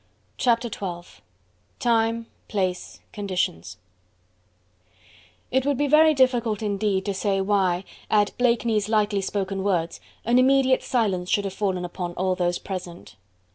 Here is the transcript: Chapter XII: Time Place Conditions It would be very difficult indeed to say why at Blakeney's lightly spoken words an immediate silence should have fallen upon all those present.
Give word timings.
Chapter 0.37 0.67
XII: 0.67 1.21
Time 1.77 2.25
Place 2.47 3.01
Conditions 3.13 3.77
It 5.51 5.63
would 5.63 5.77
be 5.77 5.85
very 5.85 6.15
difficult 6.15 6.63
indeed 6.63 7.05
to 7.05 7.13
say 7.13 7.39
why 7.39 7.83
at 8.09 8.35
Blakeney's 8.39 8.89
lightly 8.89 9.21
spoken 9.21 9.61
words 9.61 9.99
an 10.25 10.39
immediate 10.39 10.81
silence 10.81 11.29
should 11.29 11.45
have 11.45 11.53
fallen 11.53 11.85
upon 11.85 12.15
all 12.15 12.33
those 12.33 12.57
present. 12.57 13.15